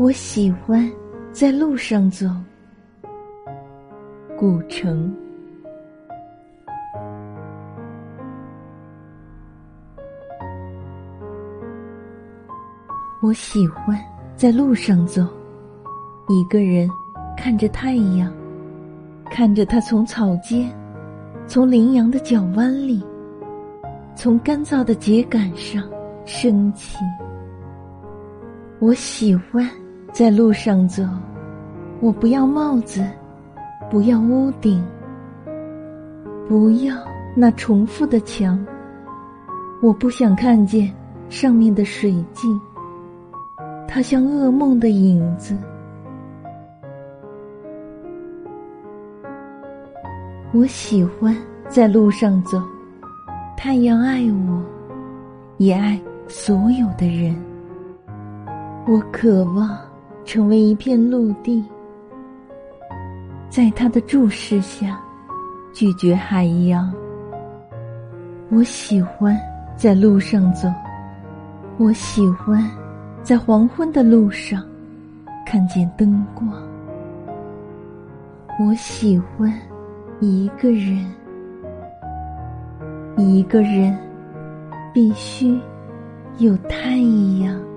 [0.00, 0.90] 我喜欢
[1.30, 2.26] 在路上走。
[4.34, 5.14] 古城。
[13.20, 13.94] 我喜欢
[14.36, 15.22] 在路上走，
[16.30, 16.88] 一个人
[17.36, 18.32] 看着太阳，
[19.26, 20.74] 看着它从草间，
[21.46, 23.04] 从羚羊的脚弯里，
[24.16, 25.86] 从干燥的秸秆上
[26.24, 26.96] 升起。
[28.78, 29.70] 我喜欢
[30.12, 31.02] 在路上走，
[32.00, 33.04] 我不要帽子，
[33.90, 34.84] 不要屋顶，
[36.48, 36.96] 不要
[37.34, 38.58] 那重复的墙，
[39.80, 40.92] 我不想看见
[41.28, 42.48] 上面的水迹。
[43.86, 45.56] 它像噩梦的影子。
[50.52, 51.36] 我喜欢
[51.68, 52.60] 在路上走，
[53.56, 54.62] 太阳爱我，
[55.58, 57.34] 也爱所有的人。
[58.86, 59.78] 我渴望
[60.30, 61.60] 成为一片陆地，
[63.48, 64.96] 在他的注视下，
[65.72, 66.94] 拒绝海洋。
[68.48, 69.36] 我喜欢
[69.76, 70.68] 在路上走，
[71.78, 72.64] 我喜欢。
[73.24, 74.62] 在黄昏的路上，
[75.44, 76.48] 看见灯光。
[78.60, 79.52] 我喜欢
[80.20, 81.12] 一个人，
[83.16, 83.98] 一个人
[84.94, 85.58] 必须
[86.38, 86.98] 有太
[87.42, 87.69] 阳。